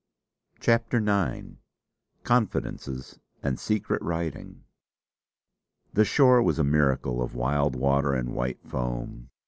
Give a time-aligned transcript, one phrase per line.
[0.59, 1.57] CHAPTER IX
[2.23, 4.63] CONFIDENCES AND SECRET WRITING
[5.93, 9.29] The shore was a miracle of wild water and white foam.